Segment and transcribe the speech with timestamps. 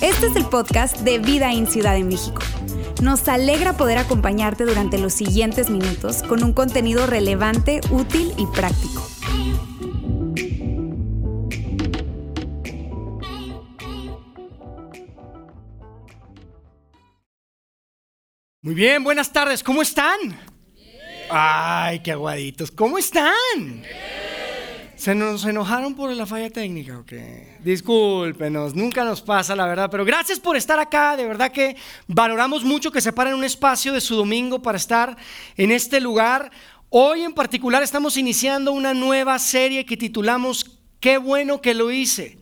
[0.00, 2.42] Este es el podcast de Vida en Ciudad de México.
[3.02, 9.06] Nos alegra poder acompañarte durante los siguientes minutos con un contenido relevante, útil y práctico.
[18.62, 20.18] Muy bien, buenas tardes, ¿cómo están?
[21.30, 23.32] Ay, qué aguaditos, ¿cómo están?
[24.96, 27.58] ¿Se nos enojaron por la falla técnica o qué?
[27.62, 32.64] Discúlpenos, nunca nos pasa la verdad, pero gracias por estar acá, de verdad que valoramos
[32.64, 35.14] mucho que separen un espacio de su domingo para estar
[35.58, 36.50] en este lugar.
[36.88, 42.38] Hoy en particular estamos iniciando una nueva serie que titulamos Qué bueno que lo hice.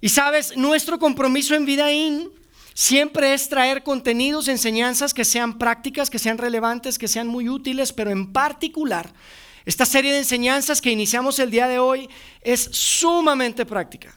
[0.00, 2.30] Y sabes, nuestro compromiso en Vida In
[2.74, 7.92] siempre es traer contenidos, enseñanzas que sean prácticas, que sean relevantes, que sean muy útiles,
[7.92, 9.14] pero en particular,
[9.66, 12.08] esta serie de enseñanzas que iniciamos el día de hoy
[12.42, 14.14] es sumamente práctica.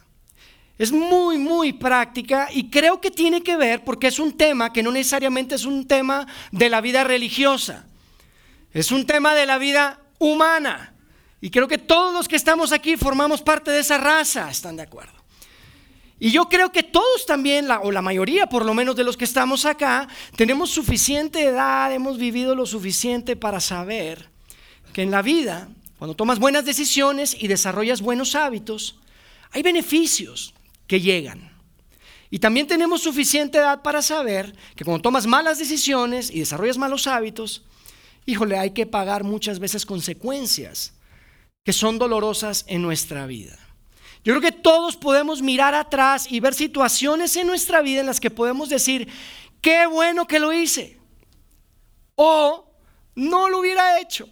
[0.78, 4.84] Es muy, muy práctica y creo que tiene que ver porque es un tema que
[4.84, 7.86] no necesariamente es un tema de la vida religiosa,
[8.74, 10.94] es un tema de la vida humana.
[11.40, 14.84] Y creo que todos los que estamos aquí formamos parte de esa raza, ¿están de
[14.84, 15.14] acuerdo?
[16.20, 19.26] Y yo creo que todos también, o la mayoría por lo menos de los que
[19.26, 24.37] estamos acá, tenemos suficiente edad, hemos vivido lo suficiente para saber
[24.98, 28.96] que en la vida, cuando tomas buenas decisiones y desarrollas buenos hábitos,
[29.52, 30.56] hay beneficios
[30.88, 31.52] que llegan.
[32.32, 37.06] Y también tenemos suficiente edad para saber que cuando tomas malas decisiones y desarrollas malos
[37.06, 37.62] hábitos,
[38.26, 40.94] híjole, hay que pagar muchas veces consecuencias
[41.64, 43.56] que son dolorosas en nuestra vida.
[44.24, 48.20] Yo creo que todos podemos mirar atrás y ver situaciones en nuestra vida en las
[48.20, 49.08] que podemos decir,
[49.62, 50.98] qué bueno que lo hice.
[52.16, 52.66] O
[53.14, 54.28] no lo hubiera hecho.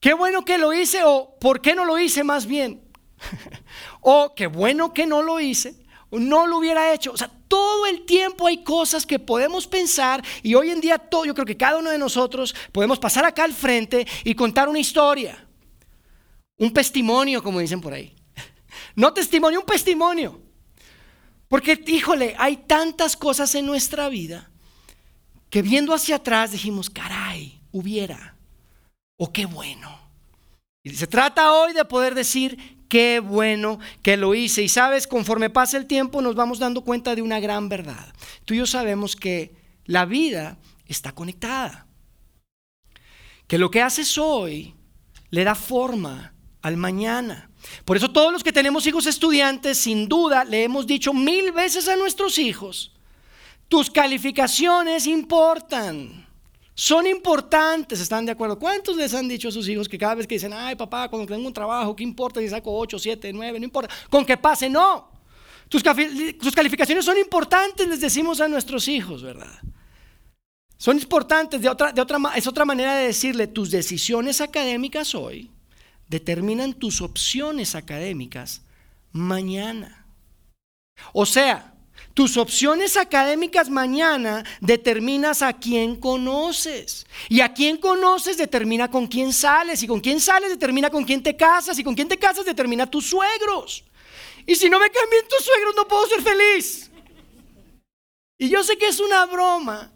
[0.00, 2.82] Qué bueno que lo hice o por qué no lo hice más bien.
[4.00, 5.74] o qué bueno que no lo hice
[6.10, 7.12] o no lo hubiera hecho.
[7.12, 11.24] O sea, todo el tiempo hay cosas que podemos pensar y hoy en día todo,
[11.24, 14.78] yo creo que cada uno de nosotros podemos pasar acá al frente y contar una
[14.78, 15.46] historia.
[16.58, 18.14] Un testimonio, como dicen por ahí.
[18.94, 20.40] No testimonio, un testimonio.
[21.48, 24.50] Porque, híjole, hay tantas cosas en nuestra vida
[25.50, 28.37] que viendo hacia atrás dijimos, caray, hubiera.
[29.18, 29.98] O qué bueno.
[30.82, 34.62] Y se trata hoy de poder decir, qué bueno que lo hice.
[34.62, 38.14] Y sabes, conforme pasa el tiempo nos vamos dando cuenta de una gran verdad.
[38.44, 41.86] Tú y yo sabemos que la vida está conectada.
[43.46, 44.74] Que lo que haces hoy
[45.30, 47.50] le da forma al mañana.
[47.84, 51.88] Por eso todos los que tenemos hijos estudiantes, sin duda, le hemos dicho mil veces
[51.88, 52.94] a nuestros hijos,
[53.68, 56.27] tus calificaciones importan.
[56.80, 58.56] Son importantes, ¿están de acuerdo?
[58.56, 61.26] ¿Cuántos les han dicho a sus hijos que cada vez que dicen, ay papá, cuando
[61.26, 63.58] tengo un trabajo, ¿qué importa si saco 8, 7, 9?
[63.58, 65.10] No importa, con que pase, no.
[65.68, 69.58] Tus, tus calificaciones son importantes, les decimos a nuestros hijos, ¿verdad?
[70.76, 75.50] Son importantes, de otra, de otra, es otra manera de decirle, tus decisiones académicas hoy
[76.06, 78.62] determinan tus opciones académicas
[79.10, 80.06] mañana.
[81.12, 81.74] O sea,
[82.18, 87.06] tus opciones académicas mañana determinas a quién conoces.
[87.28, 89.84] Y a quién conoces determina con quién sales.
[89.84, 91.78] Y con quién sales determina con quién te casas.
[91.78, 93.84] Y con quién te casas determina tus suegros.
[94.44, 96.90] Y si no me cambian tus suegros no puedo ser feliz.
[98.36, 99.92] Y yo sé que es una broma.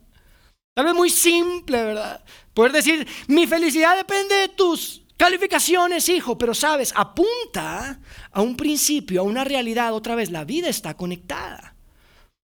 [0.74, 2.24] Tal vez muy simple, ¿verdad?
[2.54, 8.00] Poder decir, mi felicidad depende de tus Calificaciones, hijo, pero sabes, apunta
[8.32, 9.94] a un principio, a una realidad.
[9.94, 11.71] Otra vez, la vida está conectada.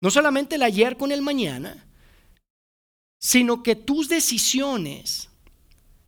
[0.07, 1.85] No solamente el ayer con el mañana,
[3.19, 5.31] sino que tus decisiones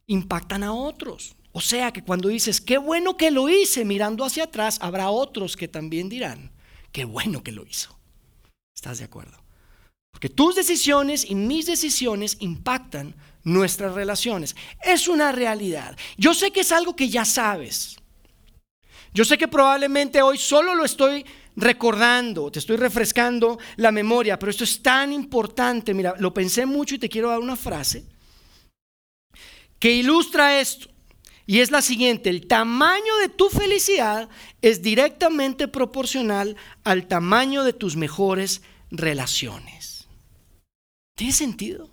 [0.07, 1.35] impactan a otros.
[1.51, 5.57] O sea que cuando dices, qué bueno que lo hice mirando hacia atrás, habrá otros
[5.57, 6.53] que también dirán,
[6.93, 7.99] qué bueno que lo hizo.
[8.73, 9.37] ¿Estás de acuerdo?
[10.13, 14.55] Porque tus decisiones y mis decisiones impactan nuestras relaciones.
[14.81, 15.99] Es una realidad.
[16.17, 17.97] Yo sé que es algo que ya sabes.
[19.13, 21.27] Yo sé que probablemente hoy solo lo estoy
[21.59, 25.93] recordando, te estoy refrescando la memoria, pero esto es tan importante.
[25.93, 28.05] Mira, lo pensé mucho y te quiero dar una frase
[29.79, 30.89] que ilustra esto.
[31.47, 34.29] Y es la siguiente, el tamaño de tu felicidad
[34.61, 38.61] es directamente proporcional al tamaño de tus mejores
[38.91, 40.07] relaciones.
[41.17, 41.91] ¿Tiene sentido?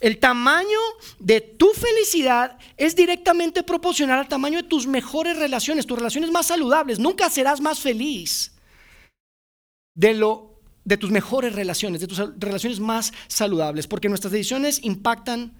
[0.00, 0.78] El tamaño
[1.18, 6.46] de tu felicidad es directamente proporcional al tamaño de tus mejores relaciones, tus relaciones más
[6.46, 7.00] saludables.
[7.00, 8.51] Nunca serás más feliz
[9.94, 15.54] de lo de tus mejores relaciones, de tus relaciones más saludables, porque nuestras decisiones impactan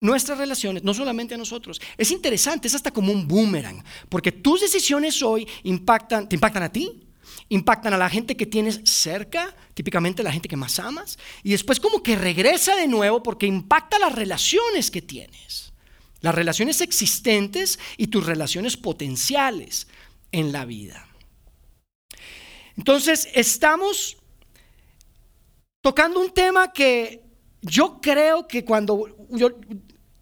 [0.00, 1.80] nuestras relaciones, no solamente a nosotros.
[1.96, 6.72] Es interesante, es hasta como un boomerang, porque tus decisiones hoy impactan, te impactan a
[6.72, 7.06] ti,
[7.48, 11.80] impactan a la gente que tienes cerca, típicamente la gente que más amas, y después
[11.80, 15.72] como que regresa de nuevo porque impacta las relaciones que tienes,
[16.20, 19.86] las relaciones existentes y tus relaciones potenciales
[20.32, 21.05] en la vida.
[22.76, 24.16] Entonces, estamos
[25.80, 27.22] tocando un tema que
[27.62, 29.06] yo creo que cuando,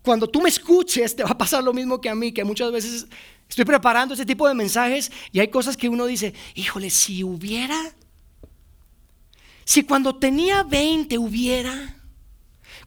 [0.03, 2.71] cuando tú me escuches te va a pasar lo mismo que a mí, que muchas
[2.71, 3.07] veces
[3.49, 7.79] Estoy preparando este tipo de mensajes y hay cosas que uno dice, híjole, si hubiera,
[9.65, 12.03] si cuando tenía 20 hubiera,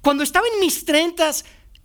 [0.01, 1.31] cuando estaba en mis 30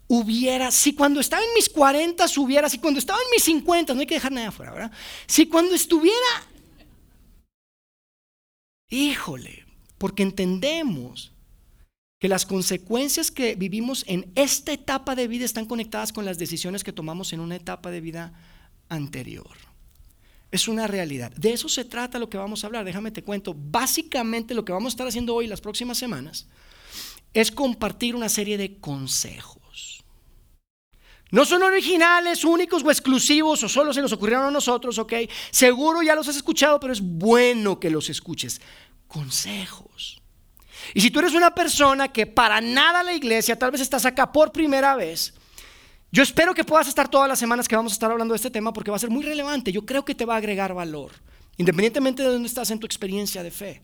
[0.08, 4.00] hubiera, si cuando estaba en mis 40 hubiera, si cuando estaba en mis 50, no
[4.00, 4.93] hay que dejar nada afuera, ¿verdad?
[5.26, 6.46] Si cuando estuviera,
[8.92, 9.64] híjole,
[9.98, 11.32] porque entendemos
[12.20, 16.84] que las consecuencias que vivimos en esta etapa de vida están conectadas con las decisiones
[16.84, 18.32] que tomamos en una etapa de vida
[18.88, 19.56] anterior.
[20.52, 21.32] Es una realidad.
[21.32, 22.84] De eso se trata lo que vamos a hablar.
[22.84, 23.56] Déjame te cuento.
[23.56, 26.46] Básicamente lo que vamos a estar haciendo hoy, las próximas semanas,
[27.32, 29.61] es compartir una serie de consejos.
[31.32, 35.14] No son originales, únicos o exclusivos o solo se nos ocurrieron a nosotros, ¿ok?
[35.50, 38.61] Seguro ya los has escuchado, pero es bueno que los escuches.
[39.08, 40.20] Consejos.
[40.93, 44.31] Y si tú eres una persona que para nada la iglesia, tal vez estás acá
[44.31, 45.32] por primera vez,
[46.11, 48.50] yo espero que puedas estar todas las semanas que vamos a estar hablando de este
[48.50, 49.73] tema porque va a ser muy relevante.
[49.73, 51.12] Yo creo que te va a agregar valor,
[51.56, 53.81] independientemente de dónde estás en tu experiencia de fe.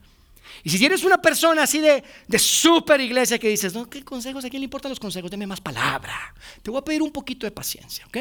[0.63, 4.45] Y si eres una persona así de, de super iglesia que dices, no, ¿qué consejos?
[4.45, 5.31] ¿A quién le importan los consejos?
[5.31, 6.35] Deme más palabra.
[6.63, 8.19] Te voy a pedir un poquito de paciencia, ¿ok?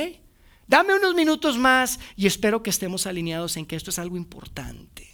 [0.68, 5.08] Dame unos minutos más y espero que estemos alineados en que esto es algo importante.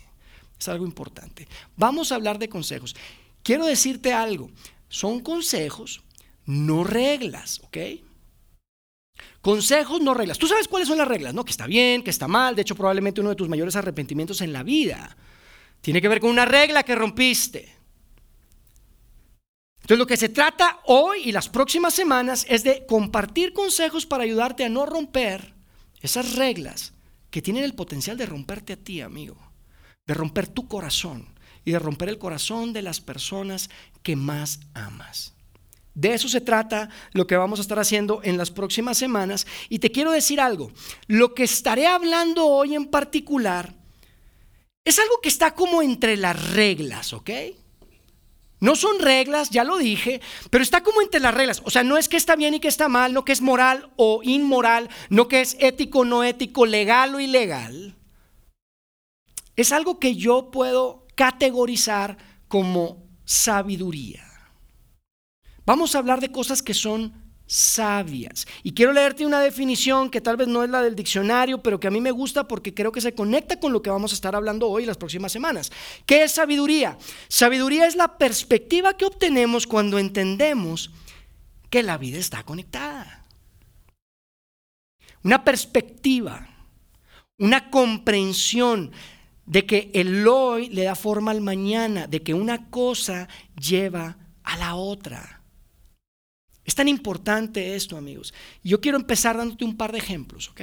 [0.60, 1.48] Es algo importante.
[1.76, 2.96] Vamos a hablar de consejos.
[3.44, 4.50] Quiero decirte algo.
[4.90, 6.02] Son consejos,
[6.46, 7.78] no reglas, ¿ok?
[9.42, 10.38] Consejos, no reglas.
[10.38, 11.46] Tú sabes cuáles son las reglas, ¿no?
[11.46, 12.56] Que está bien, que está mal.
[12.56, 15.16] De hecho, probablemente uno de tus mayores arrepentimientos en la vida
[15.84, 17.76] tiene que ver con una regla que rompiste.
[19.82, 24.24] Entonces, lo que se trata hoy y las próximas semanas es de compartir consejos para
[24.24, 25.54] ayudarte a no romper
[26.00, 26.94] esas reglas
[27.30, 29.36] que tienen el potencial de romperte a ti, amigo.
[30.08, 31.28] De romper tu corazón
[31.66, 33.70] y de romper el corazón de las personas
[34.04, 35.34] que más amas.
[35.94, 39.46] De eso se trata lo que vamos a estar haciendo en las próximas semanas.
[39.68, 40.72] Y te quiero decir algo,
[41.08, 43.83] lo que estaré hablando hoy en particular
[44.86, 47.30] es algo que está como entre las reglas, ¿ok?
[48.60, 51.62] No son reglas, ya lo dije, pero está como entre las reglas.
[51.66, 53.92] O sea, no es que está bien y que está mal, no que es moral
[53.98, 57.96] o inmoral, no que es ético no ético, legal o ilegal.
[59.56, 64.24] Es algo que yo puedo categorizar como sabiduría.
[65.66, 68.48] Vamos a hablar de cosas que son sabias.
[68.64, 71.88] Y quiero leerte una definición que tal vez no es la del diccionario, pero que
[71.88, 74.36] a mí me gusta porque creo que se conecta con lo que vamos a estar
[74.36, 75.72] hablando hoy y las próximas semanas.
[76.06, 76.98] ¿Qué es sabiduría?
[77.28, 80.92] Sabiduría es la perspectiva que obtenemos cuando entendemos
[81.70, 83.26] que la vida está conectada.
[85.24, 86.48] Una perspectiva,
[87.38, 88.92] una comprensión
[89.46, 93.28] de que el hoy le da forma al mañana, de que una cosa
[93.60, 95.43] lleva a la otra.
[96.66, 98.34] Es tan importante esto, amigos.
[98.64, 100.62] Yo quiero empezar dándote un par de ejemplos, ¿ok?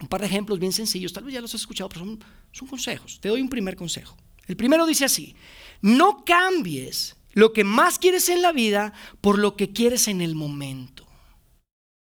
[0.00, 2.68] Un par de ejemplos bien sencillos, tal vez ya los has escuchado, pero son, son
[2.68, 3.20] consejos.
[3.20, 4.16] Te doy un primer consejo.
[4.46, 5.34] El primero dice así,
[5.80, 10.34] no cambies lo que más quieres en la vida por lo que quieres en el
[10.34, 11.06] momento.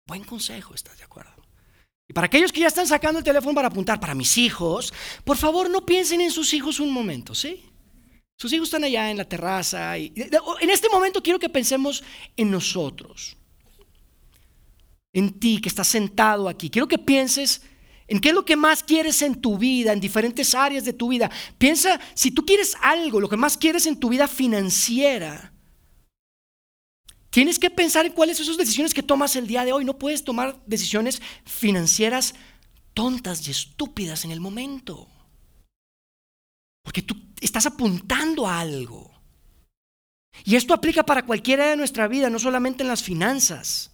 [0.07, 1.31] Buen consejo, ¿estás de acuerdo?
[2.07, 4.93] Y para aquellos que ya están sacando el teléfono para apuntar para mis hijos,
[5.23, 7.63] por favor no piensen en sus hijos un momento, ¿sí?
[8.41, 9.95] Sus hijos están allá en la terraza.
[9.99, 12.03] Y, en este momento quiero que pensemos
[12.35, 13.37] en nosotros.
[15.13, 16.67] En ti que estás sentado aquí.
[16.67, 17.61] Quiero que pienses
[18.07, 21.09] en qué es lo que más quieres en tu vida, en diferentes áreas de tu
[21.09, 21.29] vida.
[21.59, 25.53] Piensa, si tú quieres algo, lo que más quieres en tu vida financiera,
[27.29, 29.85] tienes que pensar en cuáles son esas decisiones que tomas el día de hoy.
[29.85, 32.33] No puedes tomar decisiones financieras
[32.95, 35.07] tontas y estúpidas en el momento.
[36.81, 39.11] Porque tú estás apuntando a algo.
[40.43, 43.91] Y esto aplica para cualquiera de nuestra vida, no solamente en las finanzas.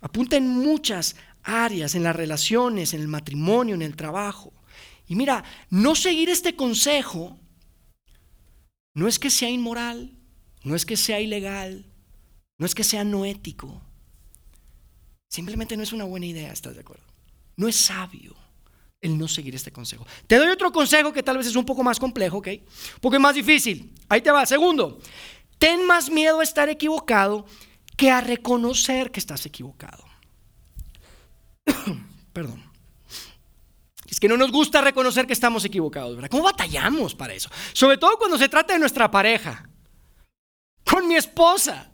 [0.00, 4.52] Apunta en muchas áreas, en las relaciones, en el matrimonio, en el trabajo.
[5.06, 7.38] Y mira, no seguir este consejo
[8.94, 10.12] no es que sea inmoral,
[10.64, 11.84] no es que sea ilegal,
[12.58, 13.80] no es que sea no ético.
[15.28, 17.04] Simplemente no es una buena idea, ¿estás de acuerdo?
[17.56, 18.41] No es sabio
[19.02, 20.06] el no seguir este consejo.
[20.26, 22.48] Te doy otro consejo que tal vez es un poco más complejo, ¿ok?
[22.94, 23.92] Un poco más difícil.
[24.08, 24.46] Ahí te va.
[24.46, 25.00] Segundo,
[25.58, 27.44] ten más miedo a estar equivocado
[27.96, 30.04] que a reconocer que estás equivocado.
[32.32, 32.70] Perdón.
[34.08, 36.30] Es que no nos gusta reconocer que estamos equivocados, ¿verdad?
[36.30, 37.50] ¿Cómo batallamos para eso?
[37.72, 39.68] Sobre todo cuando se trata de nuestra pareja.
[40.84, 41.90] Con mi esposa,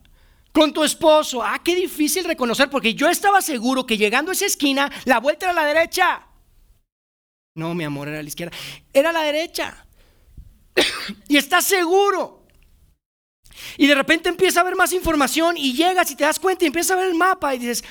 [0.53, 1.43] con tu esposo.
[1.43, 5.49] Ah, qué difícil reconocer, porque yo estaba seguro que llegando a esa esquina, la vuelta
[5.49, 6.28] a la derecha.
[7.59, 8.57] No, mi amor, era a la izquierda.
[8.93, 9.85] Era a la derecha.
[11.29, 12.47] y estás seguro.
[13.77, 16.69] Y de repente empieza a haber más información y llegas y te das cuenta y
[16.69, 17.85] empiezas a ver el mapa y dices,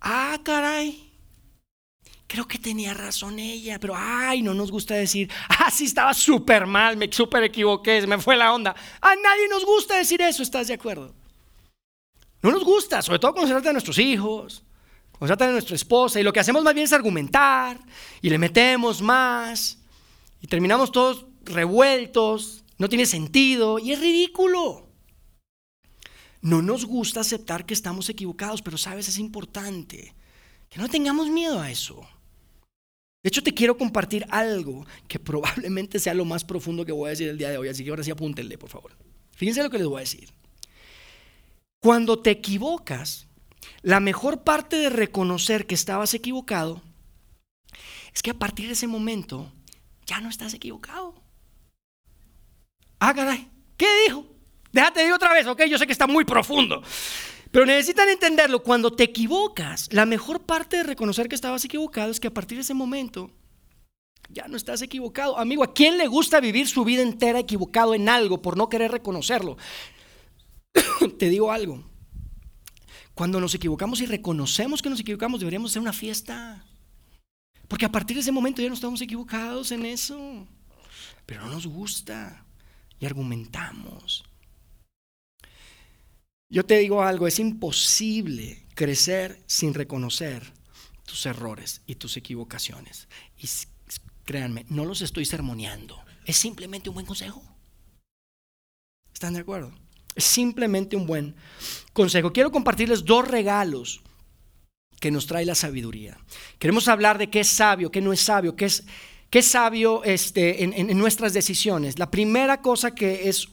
[0.00, 1.10] ah, caray
[2.30, 6.64] creo que tenía razón ella, pero ay, no nos gusta decir, ah, sí, estaba súper
[6.64, 8.74] mal, me súper equivoqué, me fue la onda.
[9.00, 11.12] A nadie nos gusta decir eso, ¿estás de acuerdo?
[12.40, 14.62] No nos gusta, sobre todo cuando se trata de nuestros hijos,
[15.20, 17.78] cuando se trata de nuestra esposa, y lo que hacemos más bien es argumentar,
[18.22, 19.76] y le metemos más,
[20.40, 24.88] y terminamos todos revueltos, no tiene sentido, y es ridículo.
[26.40, 30.14] No nos gusta aceptar que estamos equivocados, pero sabes, es importante
[30.70, 32.00] que no tengamos miedo a eso.
[33.22, 37.10] De hecho, te quiero compartir algo que probablemente sea lo más profundo que voy a
[37.10, 38.96] decir el día de hoy, así que ahora sí apúntenle, por favor.
[39.32, 40.30] Fíjense lo que les voy a decir.
[41.78, 43.26] Cuando te equivocas,
[43.82, 46.82] la mejor parte de reconocer que estabas equivocado
[48.12, 49.52] es que a partir de ese momento
[50.06, 51.14] ya no estás equivocado.
[52.98, 54.26] Ah, caray, ¿qué dijo?
[54.72, 56.82] Déjate de otra vez, ok, yo sé que está muy profundo.
[57.50, 62.20] Pero necesitan entenderlo, cuando te equivocas, la mejor parte de reconocer que estabas equivocado es
[62.20, 63.30] que a partir de ese momento
[64.28, 65.36] ya no estás equivocado.
[65.38, 68.92] Amigo, ¿a quién le gusta vivir su vida entera equivocado en algo por no querer
[68.92, 69.56] reconocerlo?
[71.18, 71.89] te digo algo.
[73.20, 76.64] Cuando nos equivocamos y reconocemos que nos equivocamos, deberíamos hacer una fiesta.
[77.68, 80.48] Porque a partir de ese momento ya no estamos equivocados en eso.
[81.26, 82.46] Pero no nos gusta.
[82.98, 84.24] Y argumentamos.
[86.48, 90.54] Yo te digo algo, es imposible crecer sin reconocer
[91.04, 93.06] tus errores y tus equivocaciones.
[93.36, 93.46] Y
[94.24, 97.42] créanme, no los estoy sermoneando, es simplemente un buen consejo.
[99.12, 99.74] ¿Están de acuerdo?
[100.20, 101.34] Simplemente un buen
[101.92, 102.32] consejo.
[102.32, 104.00] Quiero compartirles dos regalos
[105.00, 106.18] que nos trae la sabiduría.
[106.58, 108.84] Queremos hablar de qué es sabio, qué no es sabio, qué es,
[109.30, 111.98] qué es sabio este, en nuestras decisiones.
[111.98, 113.48] La primera cosa que es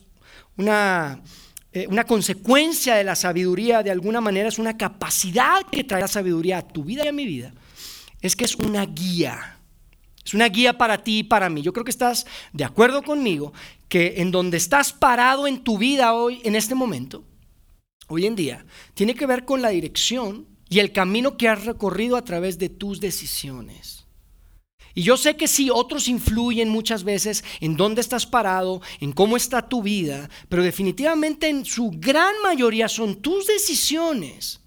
[0.56, 1.22] una
[1.70, 6.08] eh, una consecuencia de la sabiduría, de alguna manera, es una capacidad que trae la
[6.08, 7.52] sabiduría a tu vida y a mi vida.
[8.22, 9.58] Es que es una guía.
[10.24, 11.62] Es una guía para ti y para mí.
[11.62, 13.52] Yo creo que estás de acuerdo conmigo
[13.88, 17.24] que en donde estás parado en tu vida hoy, en este momento,
[18.08, 22.16] hoy en día, tiene que ver con la dirección y el camino que has recorrido
[22.16, 24.06] a través de tus decisiones.
[24.94, 29.36] Y yo sé que sí, otros influyen muchas veces en dónde estás parado, en cómo
[29.36, 34.60] está tu vida, pero definitivamente en su gran mayoría son tus decisiones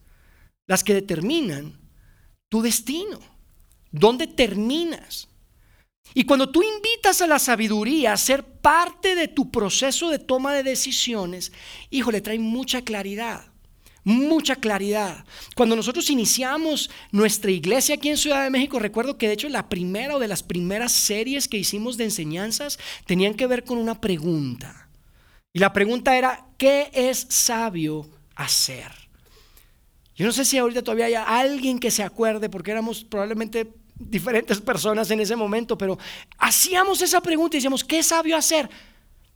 [0.67, 1.77] las que determinan
[2.47, 3.19] tu destino,
[3.91, 5.27] dónde terminas.
[6.13, 10.53] Y cuando tú invitas a la sabiduría a ser parte de tu proceso de toma
[10.53, 11.51] de decisiones,
[11.89, 13.51] híjole, trae mucha claridad
[14.03, 15.25] mucha claridad.
[15.55, 19.69] Cuando nosotros iniciamos nuestra iglesia aquí en Ciudad de México, recuerdo que de hecho la
[19.69, 24.01] primera o de las primeras series que hicimos de enseñanzas tenían que ver con una
[24.01, 24.89] pregunta.
[25.53, 28.91] Y la pregunta era, ¿qué es sabio hacer?
[30.15, 33.65] Yo no sé si ahorita todavía hay alguien que se acuerde, porque éramos probablemente
[34.09, 35.97] diferentes personas en ese momento, pero
[36.37, 38.69] hacíamos esa pregunta y decíamos, ¿qué sabio hacer?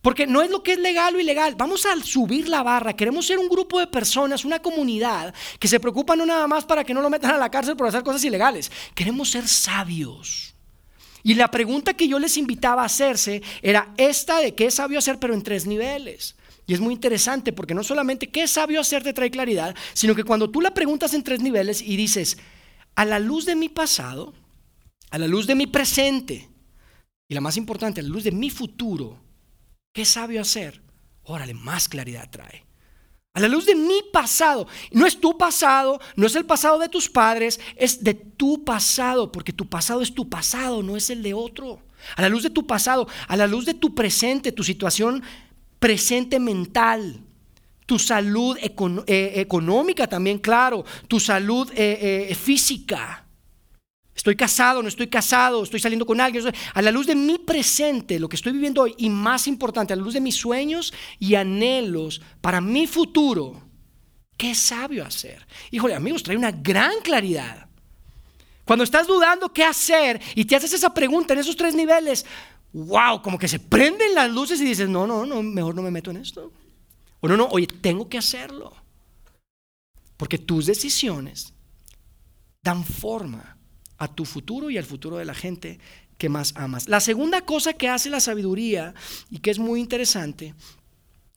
[0.02, 1.56] Porque no es lo que es legal o ilegal.
[1.56, 2.94] Vamos a subir la barra.
[2.94, 6.84] Queremos ser un grupo de personas, una comunidad que se preocupa no nada más para
[6.84, 8.70] que no lo metan a la cárcel por hacer cosas ilegales.
[8.94, 10.54] Queremos ser sabios.
[11.24, 15.18] Y la pregunta que yo les invitaba a hacerse era esta de qué sabio hacer,
[15.18, 16.36] pero en tres niveles.
[16.68, 20.22] Y es muy interesante porque no solamente qué sabio hacer te trae claridad, sino que
[20.22, 22.38] cuando tú la preguntas en tres niveles y dices,
[22.94, 24.34] a la luz de mi pasado,
[25.10, 26.48] a la luz de mi presente,
[27.28, 29.26] y la más importante, a la luz de mi futuro,
[29.96, 30.82] ¿Qué sabio hacer?
[31.22, 32.66] Órale, más claridad trae.
[33.32, 34.68] A la luz de mi pasado.
[34.92, 39.32] No es tu pasado, no es el pasado de tus padres, es de tu pasado,
[39.32, 41.80] porque tu pasado es tu pasado, no es el de otro.
[42.14, 45.22] A la luz de tu pasado, a la luz de tu presente, tu situación
[45.78, 47.18] presente mental,
[47.86, 53.25] tu salud eh, económica también, claro, tu salud eh, eh, física.
[54.16, 56.42] Estoy casado, no estoy casado, estoy saliendo con alguien.
[56.72, 59.96] A la luz de mi presente, lo que estoy viviendo hoy, y más importante, a
[59.96, 63.60] la luz de mis sueños y anhelos para mi futuro,
[64.38, 65.46] ¿qué es sabio hacer?
[65.70, 67.68] Híjole, amigos, trae una gran claridad.
[68.64, 72.24] Cuando estás dudando qué hacer y te haces esa pregunta en esos tres niveles,
[72.72, 75.90] wow, como que se prenden las luces y dices, no, no, no, mejor no me
[75.90, 76.52] meto en esto.
[77.20, 78.74] O no, no, oye, tengo que hacerlo.
[80.16, 81.52] Porque tus decisiones
[82.62, 83.55] dan forma
[83.98, 85.78] a tu futuro y al futuro de la gente
[86.18, 86.88] que más amas.
[86.88, 88.94] La segunda cosa que hace la sabiduría
[89.30, 90.54] y que es muy interesante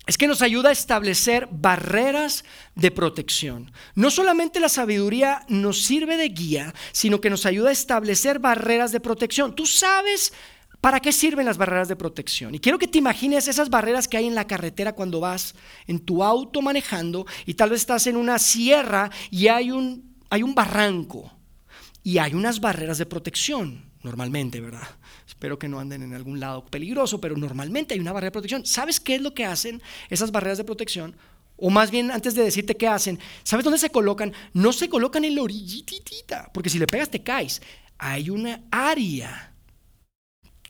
[0.08, 2.44] es que nos ayuda a establecer barreras
[2.76, 3.72] de protección.
[3.94, 8.92] No solamente la sabiduría nos sirve de guía, sino que nos ayuda a establecer barreras
[8.92, 9.56] de protección.
[9.56, 10.34] Tú sabes
[10.82, 12.56] para qué sirven las barreras de protección.
[12.56, 15.54] Y quiero que te imagines esas barreras que hay en la carretera cuando vas
[15.86, 20.42] en tu auto manejando y tal vez estás en una sierra y hay un, hay
[20.42, 21.39] un barranco
[22.04, 24.88] y hay unas barreras de protección normalmente, ¿verdad?
[25.28, 28.66] Espero que no anden en algún lado peligroso, pero normalmente hay una barrera de protección.
[28.66, 31.16] ¿Sabes qué es lo que hacen esas barreras de protección?
[31.58, 34.34] O más bien, antes de decirte qué hacen, ¿sabes dónde se colocan?
[34.54, 37.62] No se colocan en la orillitita, porque si le pegas te caes.
[37.98, 39.54] Hay una área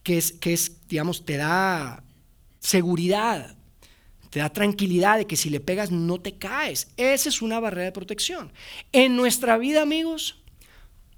[0.01, 2.03] que es, que es, digamos, te da
[2.59, 3.55] seguridad,
[4.31, 6.87] te da tranquilidad de que si le pegas no te caes.
[6.97, 8.51] Esa es una barrera de protección.
[8.91, 10.38] En nuestra vida, amigos,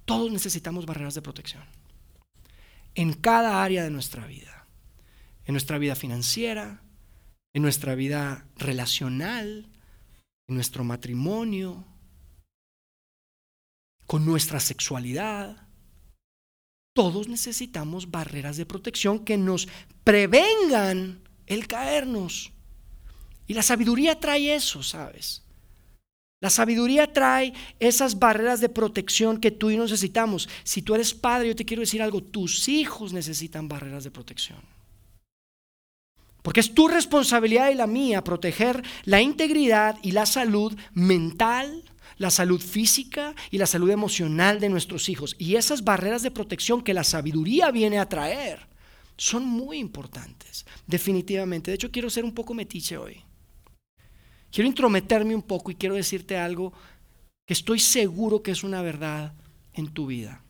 [0.05, 1.63] todos necesitamos barreras de protección
[2.95, 4.67] en cada área de nuestra vida.
[5.45, 6.83] En nuestra vida financiera,
[7.53, 9.67] en nuestra vida relacional,
[10.47, 11.83] en nuestro matrimonio,
[14.05, 15.67] con nuestra sexualidad.
[16.93, 19.67] Todos necesitamos barreras de protección que nos
[20.03, 22.51] prevengan el caernos.
[23.47, 25.43] Y la sabiduría trae eso, ¿sabes?
[26.41, 30.49] La sabiduría trae esas barreras de protección que tú y necesitamos.
[30.63, 34.57] Si tú eres padre, yo te quiero decir algo, tus hijos necesitan barreras de protección.
[36.41, 41.83] Porque es tu responsabilidad y la mía proteger la integridad y la salud mental,
[42.17, 45.35] la salud física y la salud emocional de nuestros hijos.
[45.37, 48.67] Y esas barreras de protección que la sabiduría viene a traer
[49.15, 51.69] son muy importantes, definitivamente.
[51.69, 53.23] De hecho, quiero ser un poco metiche hoy.
[54.51, 56.73] Quiero intrometerme un poco y quiero decirte algo
[57.47, 59.33] que estoy seguro que es una verdad
[59.73, 60.43] en tu vida.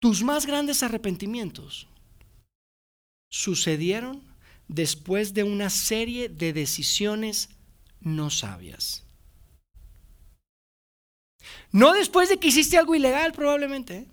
[0.00, 1.88] Tus más grandes arrepentimientos
[3.30, 4.22] sucedieron
[4.68, 7.50] después de una serie de decisiones
[8.00, 9.04] no sabias.
[11.70, 13.96] No después de que hiciste algo ilegal probablemente.
[13.96, 14.06] ¿eh?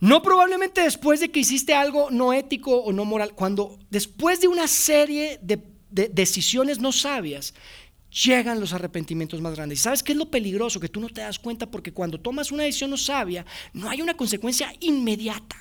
[0.00, 3.34] No probablemente después de que hiciste algo no ético o no moral.
[3.34, 5.58] Cuando después de una serie de
[5.90, 7.54] de decisiones no sabias,
[8.24, 9.80] llegan los arrepentimientos más grandes.
[9.80, 10.80] ¿Y sabes qué es lo peligroso?
[10.80, 14.00] Que tú no te das cuenta porque cuando tomas una decisión no sabia, no hay
[14.00, 15.56] una consecuencia inmediata.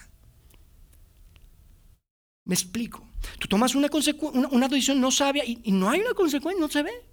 [2.45, 3.07] Me explico.
[3.37, 7.05] Tú tomas una, decisión no sabia y, y no hay una consecuencia, no se ve.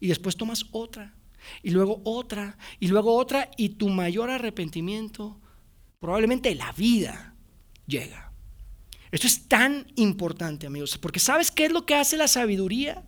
[0.00, 1.14] Y después tomas otra,
[1.62, 5.40] y luego otra, y luego otra, y tu mayor arrepentimiento,
[5.98, 7.34] probablemente la vida,
[7.86, 8.33] llega.
[9.14, 13.04] Esto es tan importante, amigos, porque ¿sabes qué es lo que hace la sabiduría?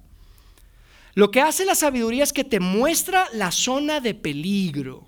[1.14, 5.04] Lo que hace la sabiduría es que te muestra la zona de peligro.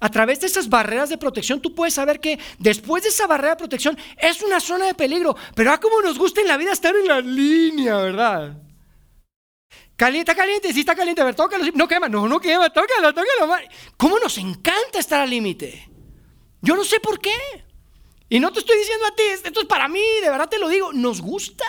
[0.00, 3.50] A través de esas barreras de protección tú puedes saber que después de esa barrera
[3.50, 5.36] de protección es una zona de peligro.
[5.54, 8.60] Pero a como nos gusta en la vida estar en la línea, ¿verdad?
[9.94, 11.64] Caliente, caliente, sí está caliente, a ver, tócalo.
[11.72, 13.62] No quema, no, no quema, tócalo, tócalo.
[13.96, 15.88] ¿Cómo nos encanta estar al límite?
[16.60, 17.30] Yo no sé por qué.
[18.32, 20.70] Y no te estoy diciendo a ti, esto es para mí, de verdad te lo
[20.70, 21.66] digo, nos gusta.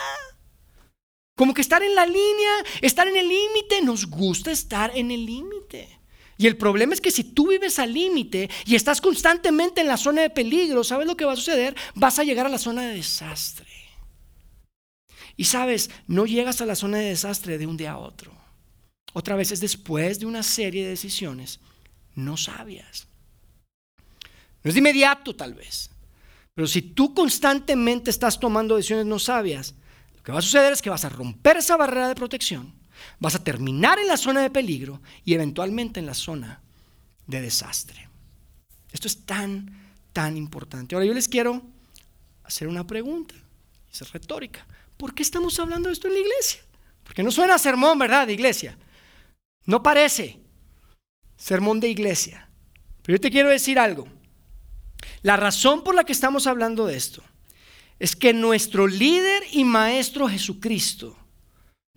[1.36, 5.26] Como que estar en la línea, estar en el límite, nos gusta estar en el
[5.26, 6.00] límite.
[6.38, 9.98] Y el problema es que si tú vives al límite y estás constantemente en la
[9.98, 11.76] zona de peligro, ¿sabes lo que va a suceder?
[11.96, 13.68] Vas a llegar a la zona de desastre.
[15.36, 18.32] Y sabes, no llegas a la zona de desastre de un día a otro.
[19.12, 21.60] Otra vez es después de una serie de decisiones
[22.16, 23.10] no sabias.
[24.64, 25.90] No es de inmediato tal vez,
[26.56, 29.76] pero si tú constantemente estás tomando decisiones no sabias,
[30.16, 32.74] lo que va a suceder es que vas a romper esa barrera de protección,
[33.20, 36.62] vas a terminar en la zona de peligro y eventualmente en la zona
[37.26, 38.08] de desastre.
[38.92, 39.72] Esto es tan,
[40.14, 40.94] tan importante.
[40.94, 41.62] Ahora yo les quiero
[42.44, 43.34] hacer una pregunta,
[43.92, 44.66] es retórica.
[44.98, 46.62] ¿Por qué estamos hablando de esto en la iglesia?
[47.04, 48.28] Porque no suena sermón, ¿verdad?
[48.28, 48.78] De iglesia.
[49.66, 50.40] No parece
[51.36, 52.48] sermón de iglesia.
[53.02, 54.08] Pero yo te quiero decir algo.
[55.22, 57.24] La razón por la que estamos hablando de esto
[58.00, 61.18] es que nuestro líder y maestro Jesucristo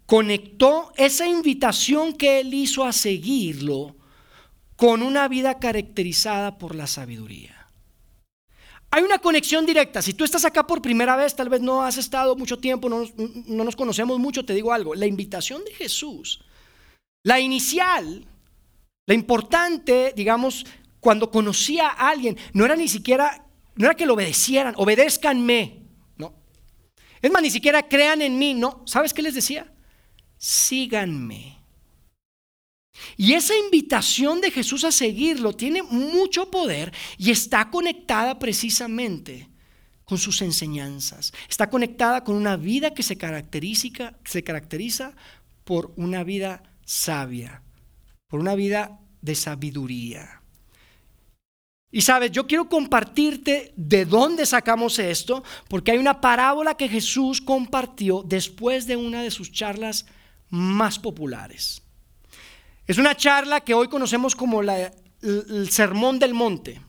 [0.07, 3.97] conectó esa invitación que él hizo a seguirlo
[4.77, 7.57] con una vida caracterizada por la sabiduría.
[8.91, 10.01] Hay una conexión directa.
[10.01, 13.05] Si tú estás acá por primera vez, tal vez no has estado mucho tiempo, no,
[13.17, 14.95] no nos conocemos mucho, te digo algo.
[14.95, 16.45] La invitación de Jesús,
[17.25, 18.27] la inicial,
[19.07, 20.67] la importante, digamos,
[21.07, 25.85] cuando conocía a alguien, no era ni siquiera, no era que lo obedecieran, obedézcanme,
[26.17, 26.35] no.
[27.23, 28.83] Es más, ni siquiera crean en mí, no.
[28.87, 29.73] ¿Sabes qué les decía?
[30.37, 31.61] Síganme.
[33.17, 39.49] Y esa invitación de Jesús a seguirlo tiene mucho poder y está conectada precisamente
[40.05, 41.33] con sus enseñanzas.
[41.49, 45.15] Está conectada con una vida que se caracteriza, se caracteriza
[45.63, 47.63] por una vida sabia,
[48.27, 50.43] por una vida de sabiduría.
[51.91, 57.41] Y sabes, yo quiero compartirte de dónde sacamos esto, porque hay una parábola que Jesús
[57.41, 60.07] compartió después de una de sus charlas
[60.51, 61.83] más populares.
[62.87, 66.81] Es una charla que hoy conocemos como el Sermón del Monte.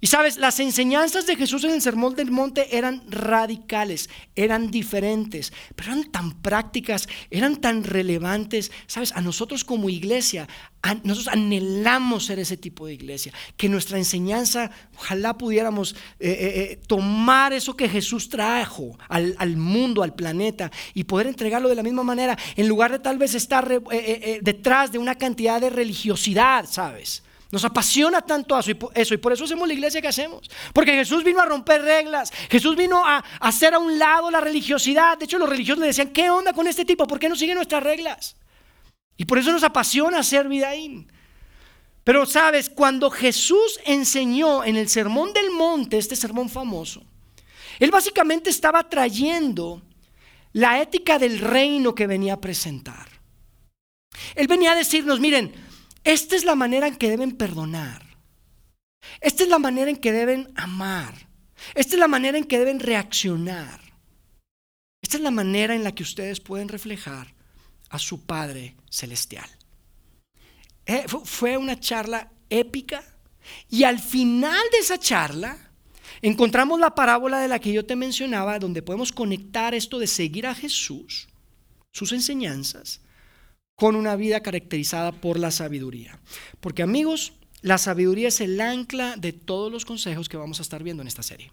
[0.00, 5.52] Y sabes, las enseñanzas de Jesús en el Sermón del Monte eran radicales, eran diferentes,
[5.74, 8.70] pero eran tan prácticas, eran tan relevantes.
[8.86, 10.46] Sabes, a nosotros como iglesia,
[11.02, 16.80] nosotros anhelamos ser ese tipo de iglesia, que nuestra enseñanza, ojalá pudiéramos eh, eh, eh,
[16.86, 21.82] tomar eso que Jesús trajo al, al, mundo, al planeta, y poder entregarlo de la
[21.82, 23.68] misma manera, en lugar de tal vez estar
[24.42, 27.24] detrás de una cantidad de religiosidad, ¿sabes?
[27.50, 28.70] Nos apasiona tanto eso
[29.14, 30.50] y, por, eso hacemos la iglesia que hacemos.
[30.74, 32.30] Porque Jesús vino a romper reglas.
[32.50, 35.16] Jesús vino a, hacer a un lado la religiosidad.
[35.16, 37.06] De hecho, los religiosos le decían, ¿qué onda con este tipo?
[37.06, 38.36] ¿Por qué no sigue nuestras reglas?
[39.16, 41.06] Y por eso nos apasiona hacer vida ahí.
[42.04, 47.02] Pero sabes, cuando Jesús enseñó en el Sermón del Monte, este sermón famoso,
[47.78, 49.82] Él básicamente estaba trayendo
[50.52, 53.08] la ética del reino que venía a presentar.
[54.34, 55.52] Él venía a decirnos, miren,
[56.12, 58.02] esta es la manera en que deben perdonar.
[59.20, 61.28] Esta es la manera en que deben amar.
[61.74, 63.80] Esta es la manera en que deben reaccionar.
[65.02, 67.34] Esta es la manera en la que ustedes pueden reflejar
[67.90, 69.48] a su Padre Celestial.
[70.86, 73.02] Eh, fue una charla épica
[73.68, 75.58] y al final de esa charla
[76.22, 80.46] encontramos la parábola de la que yo te mencionaba, donde podemos conectar esto de seguir
[80.46, 81.28] a Jesús,
[81.92, 83.02] sus enseñanzas,
[83.78, 86.18] con una vida caracterizada por la sabiduría.
[86.58, 90.82] Porque amigos, la sabiduría es el ancla de todos los consejos que vamos a estar
[90.82, 91.52] viendo en esta serie.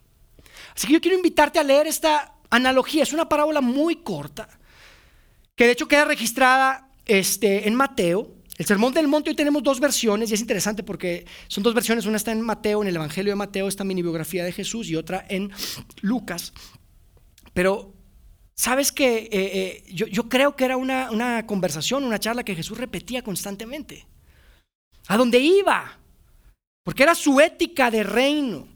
[0.76, 3.04] Así que yo quiero invitarte a leer esta analogía.
[3.04, 4.50] Es una parábola muy corta,
[5.56, 8.32] que de hecho queda registrada este, en Mateo.
[8.58, 12.08] El Sermón del Monte hoy tenemos dos versiones y es interesante porque son dos versiones.
[12.08, 14.96] Una está en Mateo, en el Evangelio de Mateo, esta mini biografía de Jesús, y
[14.96, 15.52] otra en
[16.02, 16.54] Lucas.
[17.54, 17.95] Pero
[18.56, 22.78] Sabes que eh, eh, yo, creo que era una, una conversación, una charla que Jesús
[22.78, 24.08] repetía constantemente.
[25.08, 26.00] A dónde iba.
[26.84, 28.68] Porque era su ética de reino.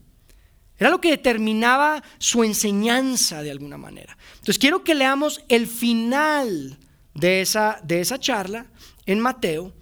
[0.78, 4.18] Era lo que determinaba su enseñanza de alguna manera.
[4.34, 6.78] Entonces quiero que leamos el final
[7.13, 8.65] de esa, de esa charla
[9.06, 9.74] en Mateo,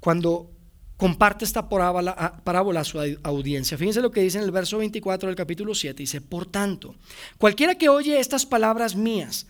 [0.00, 0.50] cuando
[1.00, 3.78] comparte esta parábola, a su audiencia.
[3.78, 5.96] Fíjense lo que dice en el verso 24 del capítulo 7.
[5.96, 6.94] Dice, por tanto,
[7.38, 9.46] cualquiera que oye estas palabras mías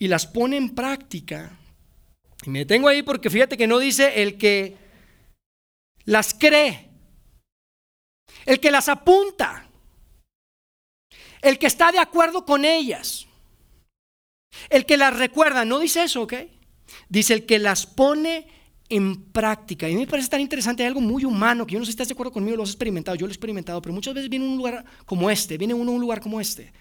[0.00, 1.56] y las pone en práctica,
[2.44, 4.76] y me detengo ahí porque fíjate que no dice el que
[6.04, 6.90] las cree,
[8.44, 9.68] el que las apunta,
[11.42, 13.28] el que está de acuerdo con ellas,
[14.68, 16.34] el que las recuerda, no dice eso, ¿ok?
[17.08, 18.57] Dice el que las pone
[18.88, 19.88] en práctica.
[19.88, 21.94] Y a mí me parece tan interesante, algo muy humano, que yo no sé si
[21.94, 24.46] estás de acuerdo conmigo, lo has experimentado, yo lo he experimentado, pero muchas veces viene
[24.46, 26.72] un lugar como este, viene uno a un lugar como este,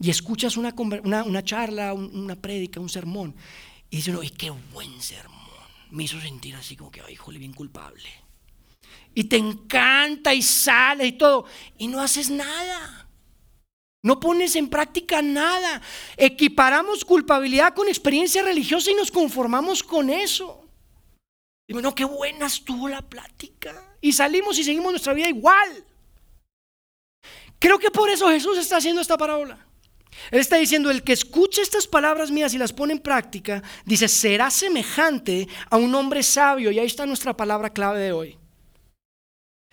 [0.00, 3.34] y escuchas una, una, charla, una prédica, un sermón,
[3.90, 5.36] y dices, ¡ay, qué buen sermón!
[5.90, 8.08] Me hizo sentir así como que, ¡ay, híjole, bien culpable!
[9.14, 11.46] Y te encanta y sale y todo,
[11.78, 13.08] y no haces nada.
[14.02, 15.82] No pones en práctica nada.
[16.16, 20.65] Equiparamos culpabilidad con experiencia religiosa y nos conformamos con eso.
[21.68, 23.74] Y bueno, qué buena estuvo la plática.
[24.00, 25.84] Y salimos y seguimos nuestra vida igual.
[27.58, 29.66] Creo que por eso Jesús está haciendo esta parábola.
[30.30, 34.08] Él está diciendo, el que escuche estas palabras mías y las pone en práctica, dice,
[34.08, 36.70] será semejante a un hombre sabio.
[36.70, 38.38] Y ahí está nuestra palabra clave de hoy.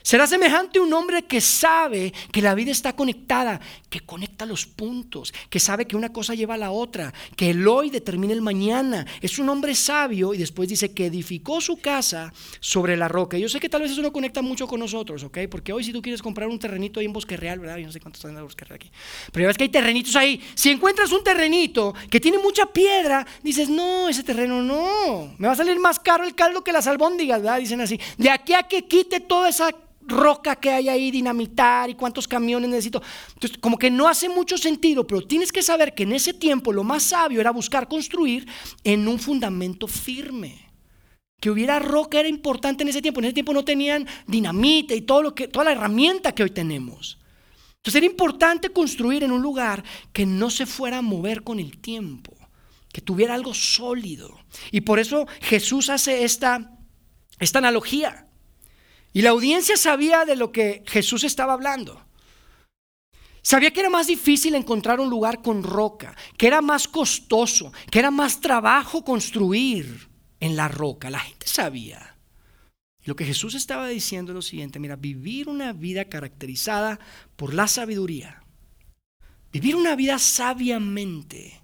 [0.03, 5.33] Será semejante un hombre que sabe que la vida está conectada, que conecta los puntos,
[5.49, 9.07] que sabe que una cosa lleva a la otra, que el hoy determina el mañana.
[9.21, 13.37] Es un hombre sabio y después dice que edificó su casa sobre la roca.
[13.37, 15.39] Yo sé que tal vez eso no conecta mucho con nosotros, ¿ok?
[15.49, 17.77] Porque hoy si tú quieres comprar un terrenito ahí en Bosque Real, ¿verdad?
[17.77, 18.91] Yo no sé cuántos están en Bosque Real aquí.
[19.31, 20.41] Pero ya ves que hay terrenitos ahí.
[20.53, 25.33] Si encuentras un terrenito que tiene mucha piedra, dices, no, ese terreno no.
[25.37, 27.59] Me va a salir más caro el caldo que las albóndigas, ¿verdad?
[27.59, 27.97] Dicen así.
[28.17, 29.71] De aquí a que quite toda esa
[30.07, 33.01] roca que hay ahí, dinamitar y cuántos camiones necesito.
[33.33, 36.73] Entonces, como que no hace mucho sentido, pero tienes que saber que en ese tiempo
[36.73, 38.47] lo más sabio era buscar construir
[38.83, 40.71] en un fundamento firme.
[41.39, 43.19] Que hubiera roca era importante en ese tiempo.
[43.19, 46.51] En ese tiempo no tenían dinamita y todo lo que, toda la herramienta que hoy
[46.51, 47.19] tenemos.
[47.77, 51.79] Entonces era importante construir en un lugar que no se fuera a mover con el
[51.79, 52.33] tiempo,
[52.93, 54.39] que tuviera algo sólido.
[54.71, 56.73] Y por eso Jesús hace esta
[57.43, 58.27] esta analogía.
[59.13, 62.03] Y la audiencia sabía de lo que Jesús estaba hablando.
[63.43, 67.99] Sabía que era más difícil encontrar un lugar con roca, que era más costoso, que
[67.99, 71.09] era más trabajo construir en la roca.
[71.09, 72.13] La gente sabía.
[73.05, 76.99] Lo que Jesús estaba diciendo es lo siguiente, mira, vivir una vida caracterizada
[77.35, 78.43] por la sabiduría,
[79.51, 81.61] vivir una vida sabiamente,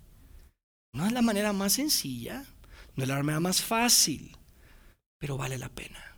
[0.94, 2.46] no es la manera más sencilla,
[2.96, 4.36] no es la manera más fácil,
[5.18, 6.18] pero vale la pena.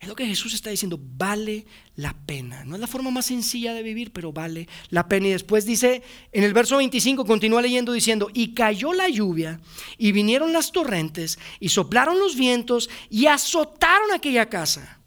[0.00, 2.64] Es lo que Jesús está diciendo, vale la pena.
[2.64, 5.28] No es la forma más sencilla de vivir, pero vale la pena.
[5.28, 9.60] Y después dice, en el verso 25, continúa leyendo diciendo, y cayó la lluvia,
[9.98, 15.00] y vinieron las torrentes, y soplaron los vientos, y azotaron aquella casa.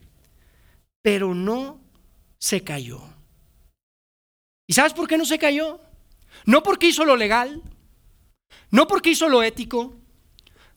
[1.01, 1.81] Pero no
[2.37, 3.01] se cayó.
[4.67, 5.81] ¿Y sabes por qué no se cayó?
[6.45, 7.63] No porque hizo lo legal,
[8.69, 9.95] no porque hizo lo ético,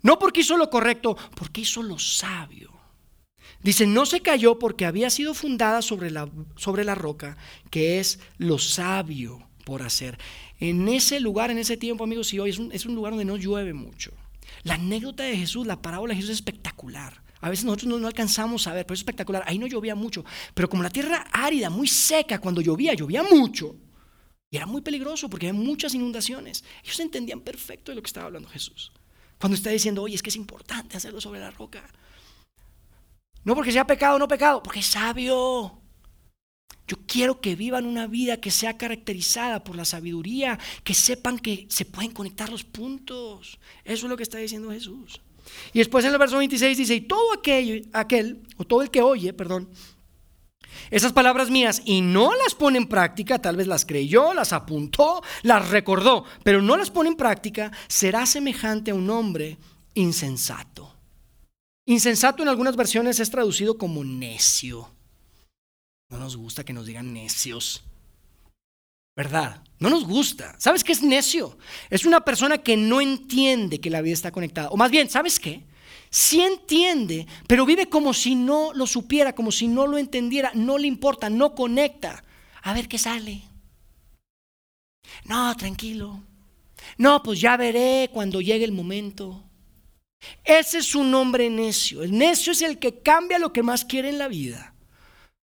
[0.00, 2.75] no porque hizo lo correcto, porque hizo lo sabio.
[3.66, 7.36] Dice, no se cayó porque había sido fundada sobre la, sobre la roca,
[7.68, 10.20] que es lo sabio por hacer.
[10.60, 13.24] En ese lugar, en ese tiempo, amigos, y hoy es un, es un lugar donde
[13.24, 14.12] no llueve mucho.
[14.62, 17.20] La anécdota de Jesús, la parábola de Jesús es espectacular.
[17.40, 19.42] A veces nosotros no, no, alcanzamos a ver, pero es espectacular.
[19.48, 20.24] Ahí no llovía mucho.
[20.54, 23.74] Pero como la tierra árida, muy seca, cuando llovía, llovía mucho.
[24.48, 26.62] Y era muy peligroso porque había muchas inundaciones.
[26.84, 28.92] Ellos entendían perfecto de lo que estaba hablando Jesús.
[29.40, 31.82] Cuando está diciendo, oye, es que es importante hacerlo sobre la roca.
[33.46, 35.80] No porque sea pecado o no pecado, porque es sabio.
[36.88, 41.64] Yo quiero que vivan una vida que sea caracterizada por la sabiduría, que sepan que
[41.70, 43.60] se pueden conectar los puntos.
[43.84, 45.20] Eso es lo que está diciendo Jesús.
[45.72, 49.00] Y después en el verso 26 dice, y todo aquel, aquel o todo el que
[49.00, 49.70] oye, perdón,
[50.90, 55.22] esas palabras mías y no las pone en práctica, tal vez las creyó, las apuntó,
[55.42, 59.56] las recordó, pero no las pone en práctica, será semejante a un hombre
[59.94, 60.95] insensato
[61.86, 64.90] Insensato en algunas versiones es traducido como necio.
[66.10, 67.84] No nos gusta que nos digan necios.
[69.14, 69.62] ¿Verdad?
[69.78, 70.56] No nos gusta.
[70.58, 71.56] ¿Sabes qué es necio?
[71.88, 74.68] Es una persona que no entiende que la vida está conectada.
[74.70, 75.62] O más bien, ¿sabes qué?
[76.10, 80.78] Sí entiende, pero vive como si no lo supiera, como si no lo entendiera, no
[80.78, 82.24] le importa, no conecta.
[82.62, 83.42] A ver qué sale.
[85.24, 86.20] No, tranquilo.
[86.98, 89.45] No, pues ya veré cuando llegue el momento.
[90.44, 92.02] Ese es un hombre necio.
[92.02, 94.76] El necio es el que cambia lo que más quiere en la vida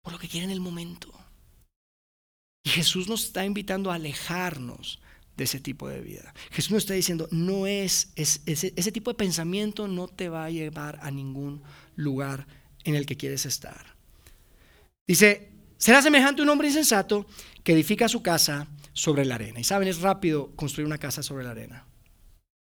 [0.08, 1.12] por lo que quiere en el momento.
[2.64, 5.00] Y Jesús nos está invitando a alejarnos
[5.36, 6.32] de ese tipo de vida.
[6.50, 10.98] Jesús nos está diciendo, no es, ese tipo de pensamiento no te va a llevar
[11.02, 11.62] a ningún
[11.94, 12.46] lugar
[12.84, 13.96] en el que quieres estar.
[15.06, 17.26] Dice, será semejante un hombre insensato
[17.62, 19.60] que edifica su casa sobre la arena.
[19.60, 21.86] Y saben, es rápido construir una casa sobre la arena.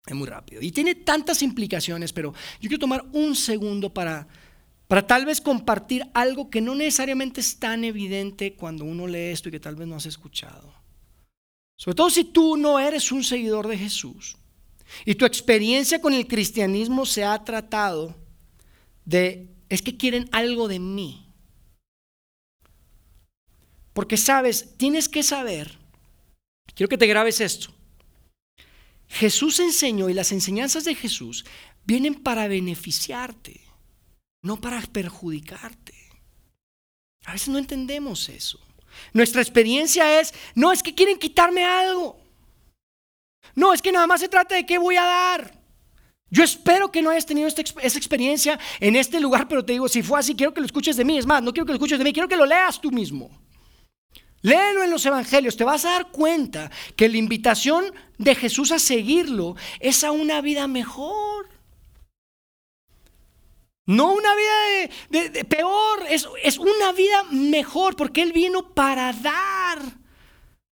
[0.05, 0.61] Es muy rápido.
[0.61, 4.27] Y tiene tantas implicaciones, pero yo quiero tomar un segundo para,
[4.87, 9.49] para tal vez compartir algo que no necesariamente es tan evidente cuando uno lee esto
[9.49, 10.73] y que tal vez no has escuchado.
[11.77, 14.37] Sobre todo si tú no eres un seguidor de Jesús
[15.05, 18.15] y tu experiencia con el cristianismo se ha tratado
[19.03, 21.25] de, es que quieren algo de mí.
[23.93, 25.79] Porque sabes, tienes que saber,
[26.75, 27.73] quiero que te grabes esto,
[29.07, 31.45] Jesús enseñó y las enseñanzas de Jesús
[31.85, 33.61] vienen para beneficiarte,
[34.41, 35.93] no para perjudicarte.
[37.25, 38.59] A veces no entendemos eso.
[39.13, 42.17] Nuestra experiencia es, no, es que quieren quitarme algo.
[43.55, 45.65] No, es que nada más se trata de qué voy a dar.
[46.29, 49.87] Yo espero que no hayas tenido esta, esa experiencia en este lugar, pero te digo,
[49.87, 51.17] si fue así, quiero que lo escuches de mí.
[51.17, 53.44] Es más, no quiero que lo escuches de mí, quiero que lo leas tú mismo.
[54.41, 58.79] Léelo en los evangelios, te vas a dar cuenta que la invitación de Jesús a
[58.79, 61.49] seguirlo es a una vida mejor.
[63.87, 69.79] No una vida de, peor, es, es una vida mejor porque Él vino para dar,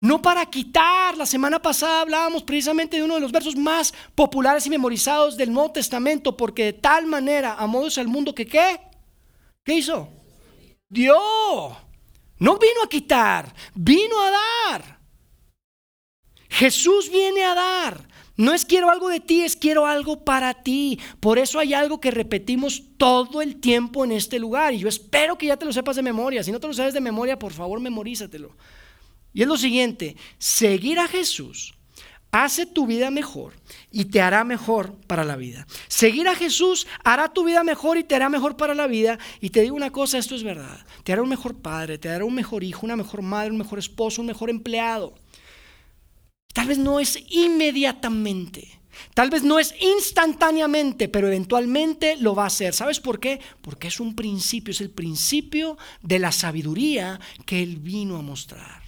[0.01, 1.19] no para quitar.
[1.19, 5.53] La semana pasada hablábamos precisamente de uno de los versos más populares y memorizados del
[5.53, 8.81] Nuevo Testamento, porque de tal manera amó Dios al mundo que ¿qué?
[9.63, 10.09] ¿Qué hizo?
[10.89, 11.17] Dio.
[12.43, 14.99] No vino a quitar, vino a dar.
[16.49, 18.09] Jesús viene a dar.
[18.37, 20.99] No es quiero algo de ti, es quiero algo para ti.
[21.21, 24.75] Por eso hay algo que repetimos todo el tiempo en este lugar.
[24.75, 26.43] Y yo espero que ya te lo sepas de memoria.
[26.43, 28.57] Si no te lo sabes de memoria, por favor, memorízatelo.
[29.33, 31.75] Y es lo siguiente, seguir a Jesús
[32.33, 33.53] hace tu vida mejor
[33.91, 35.67] y te hará mejor para la vida.
[35.87, 39.19] Seguir a Jesús hará tu vida mejor y te hará mejor para la vida.
[39.41, 40.85] Y te digo una cosa, esto es verdad.
[41.05, 43.79] Te hará un mejor padre, te hará un mejor hijo, una mejor madre, un mejor
[43.79, 45.15] esposo, un mejor empleado.
[46.55, 48.83] Tal vez no es inmediatamente,
[49.15, 52.75] Tal vez no es instantáneamente, pero eventualmente lo va a hacer.
[52.75, 53.41] ¿Sabes por qué?
[53.63, 58.82] Porque es un principio, es el principio de la sabiduría que Él vino a mostrar.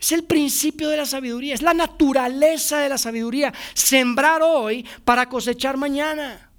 [0.00, 3.52] Es el principio de la sabiduría, es la naturaleza de la sabiduría.
[3.74, 6.52] Sembrar hoy para cosechar mañana.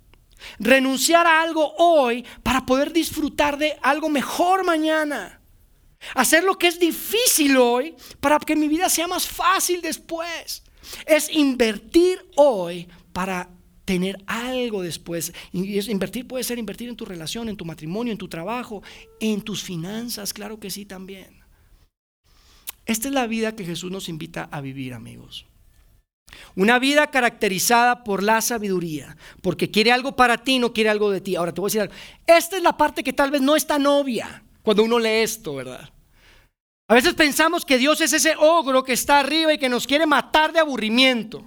[0.57, 5.41] Renunciar a algo hoy para poder disfrutar de algo mejor mañana.
[6.15, 10.63] Hacer lo que es difícil hoy para que mi vida sea más fácil después.
[11.05, 13.49] Es invertir hoy para
[13.85, 15.33] tener algo después.
[15.51, 18.83] Invertir puede ser invertir en tu relación, en tu matrimonio, en tu trabajo,
[19.19, 21.38] en tus finanzas, claro que sí también.
[22.89, 25.45] Esta es la vida que Jesús nos invita a vivir, amigos.
[26.55, 31.21] Una vida caracterizada por la sabiduría, porque quiere algo para ti, no quiere algo de
[31.21, 31.35] ti.
[31.35, 31.91] Ahora te voy a decir.
[32.25, 35.53] Esta es la parte que tal vez no es tan obvia cuando uno lee esto,
[35.53, 35.87] ¿verdad?
[36.87, 40.07] A veces pensamos que Dios es ese ogro que está arriba y que nos quiere
[40.07, 41.45] matar de aburrimiento.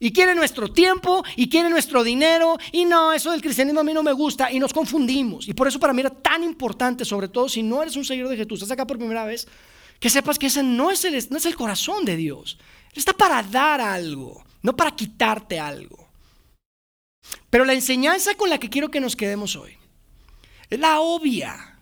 [0.00, 2.56] Y quiere nuestro tiempo y quiere nuestro dinero.
[2.72, 4.50] Y no, eso del cristianismo a mí no me gusta.
[4.50, 5.46] Y nos confundimos.
[5.46, 8.30] Y por eso para mí era tan importante, sobre todo si no eres un seguidor
[8.30, 9.46] de Jesús, estás acá por primera vez,
[10.04, 12.58] que sepas que ese no es el, no es el corazón de Dios.
[12.92, 16.10] Él está para dar algo, no para quitarte algo.
[17.48, 19.78] Pero la enseñanza con la que quiero que nos quedemos hoy
[20.68, 21.80] es la obvia.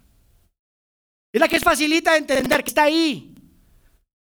[1.32, 3.34] Es la que es facilita de entender, que está ahí,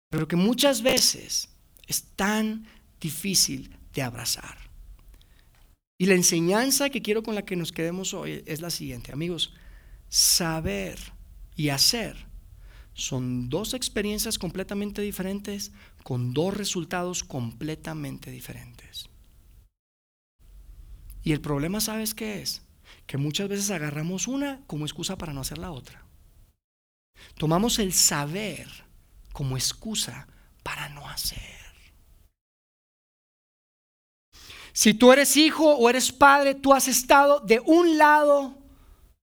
[0.09, 1.49] pero que muchas veces
[1.85, 2.65] es tan
[2.99, 4.57] difícil de abrazar.
[5.99, 9.53] Y la enseñanza que quiero con la que nos quedemos hoy es la siguiente, amigos,
[10.09, 10.97] saber
[11.55, 12.30] y hacer
[12.93, 15.71] son dos experiencias completamente diferentes
[16.03, 19.09] con dos resultados completamente diferentes.
[21.23, 22.63] Y el problema, ¿sabes qué es?
[23.05, 26.05] Que muchas veces agarramos una como excusa para no hacer la otra.
[27.37, 28.67] Tomamos el saber
[29.31, 30.27] como excusa
[30.63, 31.39] para no hacer.
[34.73, 38.60] Si tú eres hijo o eres padre, tú has estado de un lado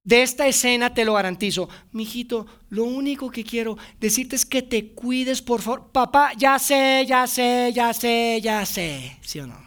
[0.09, 1.69] de esta escena, te lo garantizo.
[1.93, 5.93] Mijito, lo único que quiero decirte es que te cuides, por favor.
[5.93, 9.19] Papá, ya sé, ya sé, ya sé, ya sé.
[9.21, 9.61] ¿Sí o no?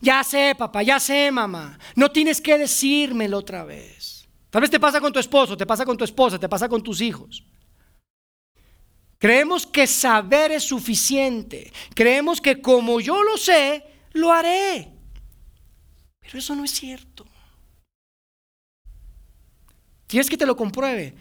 [0.00, 1.78] Ya sé, papá, ya sé, mamá.
[1.94, 4.26] No tienes que decírmelo otra vez.
[4.50, 6.82] Tal vez te pasa con tu esposo, te pasa con tu esposa, te pasa con
[6.82, 7.44] tus hijos.
[9.16, 11.72] Creemos que saber es suficiente.
[11.94, 14.88] Creemos que como yo lo sé, lo haré.
[16.20, 17.29] Pero eso no es cierto.
[20.10, 21.14] ¿Quieres que te lo compruebe?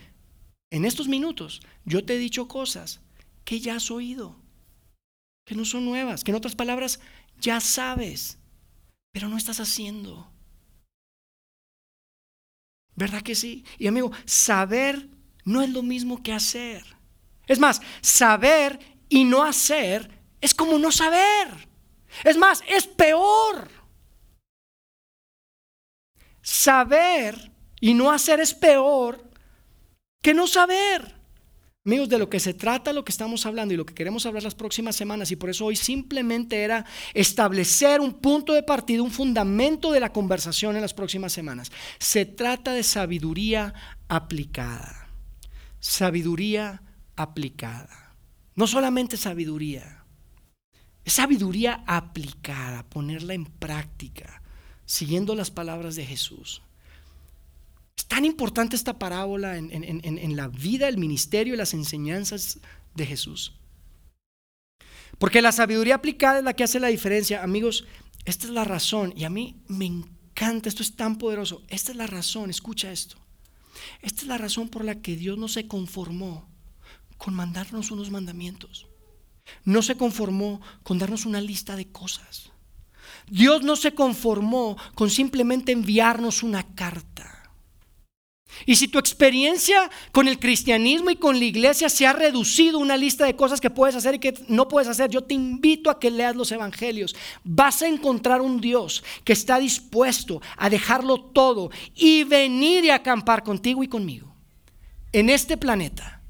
[0.71, 3.01] En estos minutos yo te he dicho cosas
[3.45, 4.35] que ya has oído,
[5.45, 6.99] que no son nuevas, que en otras palabras
[7.39, 8.39] ya sabes,
[9.11, 10.31] pero no estás haciendo.
[12.95, 13.63] ¿Verdad que sí?
[13.77, 15.07] Y amigo, saber
[15.45, 16.83] no es lo mismo que hacer.
[17.45, 20.09] Es más, saber y no hacer
[20.41, 21.69] es como no saber.
[22.23, 23.69] Es más, es peor.
[26.41, 29.23] Saber y no hacer es peor
[30.21, 31.19] que no saber.
[31.85, 34.43] Amigos, de lo que se trata, lo que estamos hablando y lo que queremos hablar
[34.43, 39.11] las próximas semanas, y por eso hoy simplemente era establecer un punto de partida, un
[39.11, 41.71] fundamento de la conversación en las próximas semanas.
[41.97, 43.73] Se trata de sabiduría
[44.07, 45.07] aplicada.
[45.79, 46.83] Sabiduría
[47.15, 48.13] aplicada.
[48.55, 50.03] No solamente sabiduría,
[51.05, 54.43] es sabiduría aplicada, ponerla en práctica,
[54.85, 56.61] siguiendo las palabras de Jesús.
[57.99, 62.61] Es tan importante esta parábola en, la vida, el ministerio y las enseñanzas
[62.95, 63.51] de Jesús.
[65.17, 67.43] Porque la sabiduría aplicada es la que hace la diferencia.
[67.43, 67.85] Amigos,
[68.23, 69.11] esta es la razón.
[69.17, 71.61] Y a mí me encanta, esto es tan poderoso.
[71.67, 73.17] Esta es la razón, escucha esto.
[74.01, 76.49] Esta es la razón por la que Dios no se conformó
[77.17, 78.87] con mandarnos unos mandamientos.
[79.65, 82.53] No se conformó con darnos una lista de cosas.
[83.29, 87.38] Dios no se conformó con simplemente enviarnos una carta.
[88.65, 92.81] Y si tu experiencia con el cristianismo y con la iglesia se ha reducido a
[92.81, 95.89] una lista de cosas que puedes hacer y que no puedes hacer, yo te invito
[95.89, 97.15] a que leas los evangelios.
[97.43, 103.43] Vas a encontrar un Dios que está dispuesto a dejarlo todo y venir y acampar
[103.43, 104.35] contigo y conmigo
[105.11, 106.21] en este planeta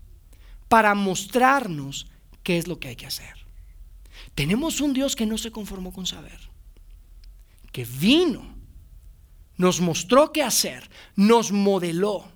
[0.68, 2.08] para mostrarnos
[2.44, 3.34] qué es lo que hay que hacer.
[4.36, 6.40] Tenemos un Dios que no se conformó con saber,
[7.72, 8.59] que vino
[9.60, 12.32] nos mostró qué hacer, nos modeló.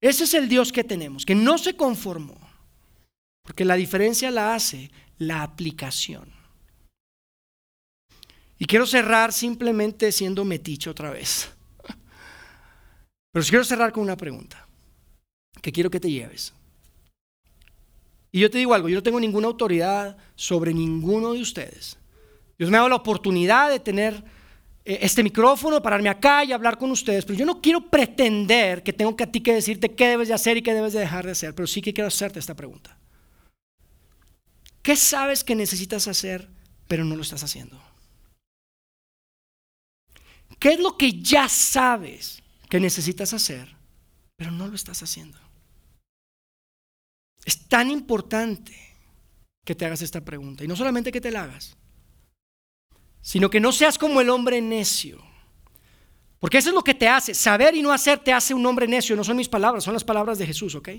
[0.00, 2.38] Ese es el Dios que tenemos, que no se conformó,
[3.42, 6.32] porque la diferencia la hace la aplicación.
[8.60, 11.50] Y quiero cerrar simplemente siendo metiche otra vez.
[13.32, 14.68] Pero quiero cerrar con una pregunta
[15.60, 16.54] que quiero que te lleves.
[18.30, 21.98] Y yo te digo algo, yo no tengo ninguna autoridad sobre ninguno de ustedes.
[22.56, 24.37] Dios me ha dado la oportunidad de tener
[24.84, 29.14] este micrófono, pararme acá y hablar con ustedes, pero yo no quiero pretender que tengo
[29.16, 31.32] que a ti que decirte qué debes de hacer y qué debes de dejar de
[31.32, 32.96] hacer, pero sí que quiero hacerte esta pregunta.
[34.82, 36.48] ¿Qué sabes que necesitas hacer,
[36.86, 37.78] pero no lo estás haciendo?
[40.58, 43.76] ¿Qué es lo que ya sabes que necesitas hacer,
[44.36, 45.38] pero no lo estás haciendo?
[47.44, 48.74] Es tan importante
[49.64, 50.64] que te hagas esta pregunta.
[50.64, 51.76] Y no solamente que te la hagas,
[53.20, 55.22] sino que no seas como el hombre necio.
[56.38, 57.34] Porque eso es lo que te hace.
[57.34, 59.16] Saber y no hacer te hace un hombre necio.
[59.16, 60.90] No son mis palabras, son las palabras de Jesús, ¿ok?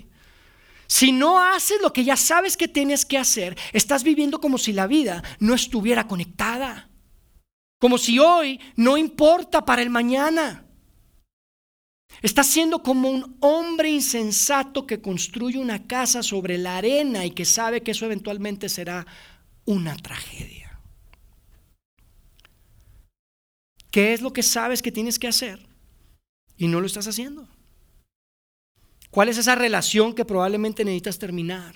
[0.86, 4.72] Si no haces lo que ya sabes que tienes que hacer, estás viviendo como si
[4.72, 6.90] la vida no estuviera conectada.
[7.78, 10.66] Como si hoy no importa para el mañana.
[12.22, 17.44] Estás siendo como un hombre insensato que construye una casa sobre la arena y que
[17.44, 19.06] sabe que eso eventualmente será
[19.64, 20.59] una tragedia.
[23.90, 25.66] ¿Qué es lo que sabes que tienes que hacer
[26.56, 27.48] y no lo estás haciendo?
[29.10, 31.74] ¿Cuál es esa relación que probablemente necesitas terminar?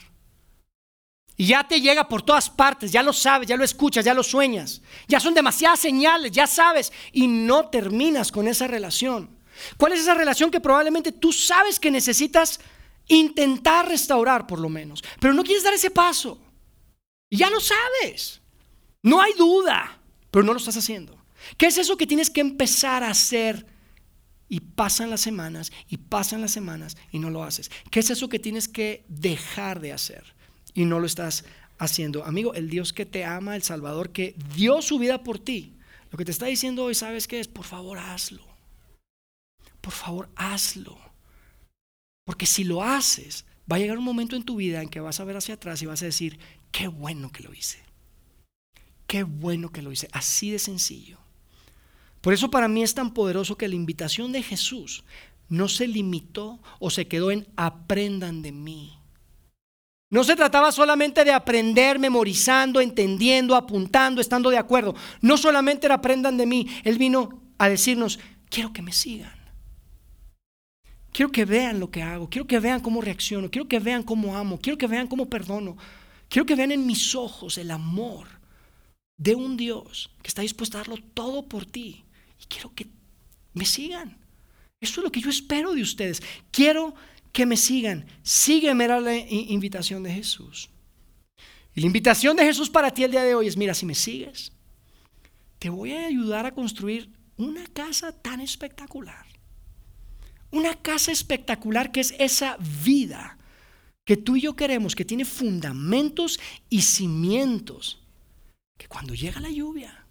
[1.37, 4.23] Y ya te llega por todas partes, ya lo sabes, ya lo escuchas, ya lo
[4.23, 4.83] sueñas.
[5.09, 9.37] Ya son demasiadas señales, ya sabes, y no terminas con esa relación.
[9.77, 12.61] ¿Cuál es esa relación que probablemente tú sabes que necesitas
[13.09, 16.39] intentar restaurar por lo menos, pero no quieres dar ese paso?
[17.29, 18.41] Y ya lo sabes.
[19.03, 20.01] No hay duda,
[20.31, 21.24] pero no lo estás haciendo.
[21.57, 23.67] ¿Qué es eso que tienes que empezar a hacer?
[24.49, 27.71] Y pasan las semanas y pasan las semanas y no lo haces.
[27.91, 30.35] ¿Qué es eso que tienes que dejar de hacer?
[30.75, 31.45] Y no lo estás
[31.79, 32.25] haciendo.
[32.25, 35.77] Amigo, el Dios que te ama, el Salvador que dio su vida por ti,
[36.11, 37.49] lo que te está diciendo hoy, ¿sabes qué es?
[37.49, 38.47] Por favor, hazlo.
[39.81, 40.99] Por favor, hazlo.
[42.25, 45.21] Porque si lo haces, va a llegar un momento en tu vida en que vas
[45.21, 46.39] a ver hacia atrás y vas a decir,
[46.71, 47.83] qué bueno que lo hice.
[49.07, 50.09] Qué bueno que lo hice.
[50.13, 51.24] Así de sencillo.
[52.25, 55.05] Por eso para mí es tan poderoso que la invitación de Jesús
[55.51, 58.99] no se limitó o se quedó en aprendan de mí.
[60.09, 64.95] No se trataba solamente de aprender memorizando, entendiendo, apuntando, estando de acuerdo.
[65.21, 66.67] No solamente era aprendan de mí.
[66.83, 68.19] Él vino a decirnos,
[68.49, 69.39] quiero que me sigan.
[71.13, 72.31] Quiero que vean lo que hago.
[72.31, 73.51] Quiero que vean cómo reacciono.
[73.51, 74.59] Quiero que vean cómo amo.
[74.59, 75.77] Quiero que vean cómo perdono.
[76.31, 78.29] Quiero que vean en mis ojos el amor
[79.19, 82.05] de un Dios que está dispuesto a darlo todo por ti
[82.47, 82.87] quiero que
[83.53, 84.19] me sigan.
[84.81, 86.23] Eso es lo que yo espero de ustedes.
[86.51, 86.95] Quiero
[87.33, 88.07] que me sigan.
[88.23, 90.71] Sígueme, era la invitación de Jesús.
[91.75, 93.95] Y la invitación de Jesús para ti el día de hoy es, mira, si me
[93.95, 94.53] sigues,
[95.59, 99.27] te voy a ayudar a construir una casa tan espectacular.
[100.51, 103.39] Una casa espectacular que es esa vida
[104.05, 106.39] que tú y yo queremos, que tiene fundamentos
[106.69, 108.03] y cimientos,
[108.77, 110.04] que cuando llega la lluvia,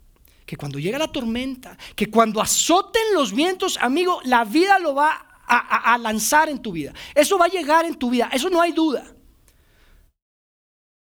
[0.46, 5.30] que cuando llega la tormenta, que cuando azoten los vientos, amigo, la vida lo va
[5.46, 6.94] a, lanzar en tu vida.
[7.14, 9.16] Eso va a llegar en tu vida, eso no hay duda.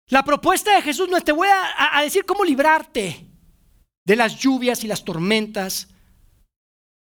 [0.08, 3.28] La propuesta de Jesús no es te voy a, decir cómo librarte
[4.06, 5.88] de las lluvias y las tormentas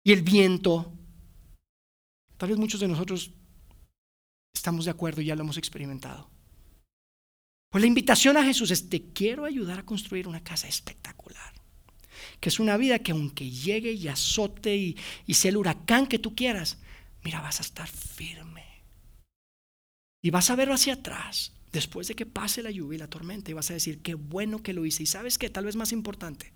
[0.04, 0.92] y el viento.
[2.38, 3.32] Tal vez muchos de nosotros
[4.54, 6.30] estamos de acuerdo y ya lo hemos experimentado.
[7.70, 11.61] Pues la invitación a Jesús es, te quiero ayudar a construir una casa espectacular
[12.40, 16.36] que es una vida que aunque llegue y azote y, sea el huracán que tú
[16.36, 16.78] quieras,
[17.24, 18.66] mira, vas a estar firme.
[20.24, 23.52] Y vas a verlo hacia atrás, después de que pase la lluvia y la tormenta,
[23.52, 25.04] y vas a decir, qué bueno que lo hice.
[25.04, 26.54] Y sabes que tal vez más importante,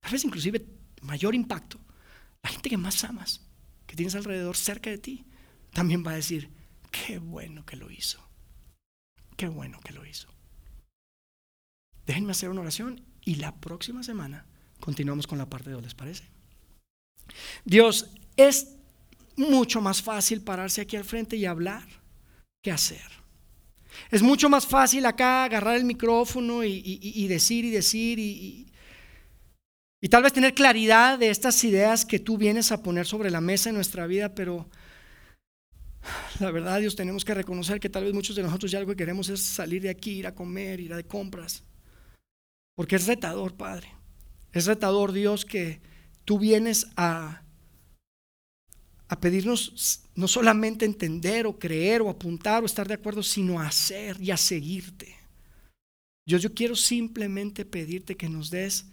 [0.00, 0.66] tal vez inclusive
[1.02, 1.78] mayor impacto,
[2.42, 3.42] la gente que más amas,
[3.86, 5.24] que tienes alrededor cerca de ti,
[5.72, 6.50] también va a decir,
[6.90, 8.26] qué bueno que lo hizo.
[9.36, 10.28] Qué bueno que lo hizo.
[12.06, 14.46] Déjenme hacer una oración y la próxima semana
[14.86, 16.22] Continuamos con la parte 2, ¿les parece?
[17.64, 18.76] Dios, es
[19.36, 21.82] mucho más fácil pararse aquí al frente y hablar
[22.62, 23.02] que hacer.
[24.12, 28.68] Es mucho más fácil acá agarrar el micrófono y, decir y decir y,
[30.00, 33.40] y tal vez tener claridad de estas ideas que tú vienes a poner sobre la
[33.40, 34.70] mesa en nuestra vida, pero
[36.38, 38.98] la verdad, Dios, tenemos que reconocer que tal vez muchos de nosotros ya algo que
[38.98, 41.64] queremos es salir de aquí, ir a comer, ir a de compras,
[42.76, 43.95] porque es retador, Padre.
[44.52, 45.80] Es retador, Dios, que
[46.24, 47.42] tú vienes a,
[49.08, 54.20] a pedirnos no solamente entender o creer o apuntar o estar de acuerdo, sino hacer
[54.20, 55.14] y a seguirte.
[56.26, 58.86] Dios, yo quiero simplemente pedirte que nos des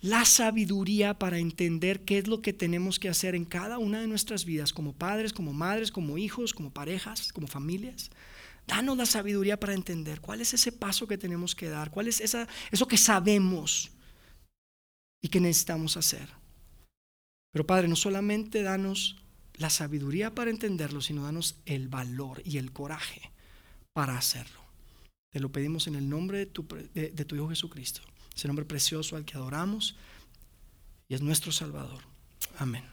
[0.00, 4.08] la sabiduría para entender qué es lo que tenemos que hacer en cada una de
[4.08, 8.10] nuestras vidas, como padres, como madres, como hijos, como parejas, como familias.
[8.66, 12.20] Danos la sabiduría para entender cuál es ese paso que tenemos que dar, cuál es
[12.20, 13.92] esa, eso que sabemos
[15.22, 16.28] y que necesitamos hacer.
[17.52, 19.16] Pero Padre, no solamente danos
[19.54, 23.30] la sabiduría para entenderlo, sino danos el valor y el coraje
[23.92, 24.60] para hacerlo.
[25.30, 28.02] Te lo pedimos en el nombre de tu, de, tu Hijo Jesucristo,
[28.34, 29.96] ese nombre precioso al que adoramos
[31.08, 32.02] y es nuestro Salvador.
[32.58, 32.84] Amén.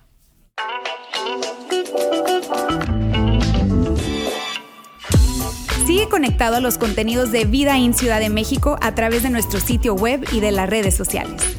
[5.86, 9.60] Sigue conectado a los contenidos de Vida en Ciudad de México a través de nuestro
[9.60, 11.59] sitio web y de las redes sociales.